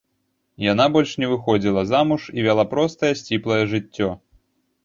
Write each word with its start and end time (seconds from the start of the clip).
Яна 0.71 0.85
больш 0.95 1.11
не 1.23 1.29
выходзіла 1.33 1.83
замуж 1.91 2.21
і 2.39 2.47
вяла 2.47 2.65
простае 2.73 3.13
сціплае 3.21 3.61
жыццё. 3.75 4.09